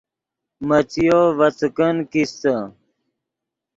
[0.67, 2.53] مڅیو ڤے څیکن کیستے